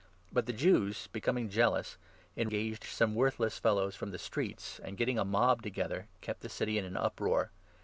But 0.33 0.47
the 0.47 0.51
5 0.51 0.59
Jews, 0.59 1.07
becoming 1.13 1.47
jealous, 1.47 1.99
engaged 2.35 2.85
some 2.85 3.13
worthless 3.13 3.59
fellows 3.59 3.95
from 3.95 4.09
the 4.09 4.17
streets, 4.17 4.79
and, 4.83 4.97
getting 4.97 5.19
a 5.19 5.23
mob 5.23 5.61
together, 5.61 6.07
kept 6.21 6.41
the 6.41 6.49
city 6.49 6.79
in 6.79 6.85
an 6.85 6.97
uproar. 6.97 7.51